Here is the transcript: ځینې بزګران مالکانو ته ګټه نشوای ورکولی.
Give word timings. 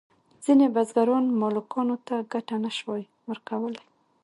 ځینې 0.45 0.65
بزګران 0.75 1.25
مالکانو 1.41 1.95
ته 2.07 2.15
ګټه 2.33 2.55
نشوای 2.63 3.03
ورکولی. 3.29 3.83